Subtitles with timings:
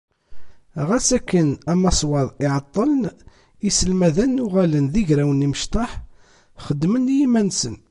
[0.87, 3.01] Ɣas akken amaswaḍ iɛeṭṭel-n
[3.69, 5.91] iselmaden uɣalen d igrawen imecṭaḥ
[6.65, 7.75] xeddmen i yiman-nsen.